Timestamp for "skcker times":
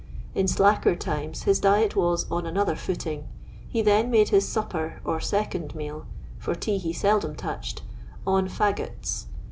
0.47-1.43